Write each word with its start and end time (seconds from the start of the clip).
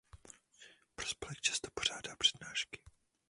Pro 0.95 1.05
spolek 1.07 1.41
často 1.41 1.67
pořádá 1.73 2.15
přednášky. 2.15 2.81